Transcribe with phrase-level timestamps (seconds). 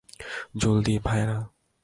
[0.57, 1.37] জলদি, ভায়েরা!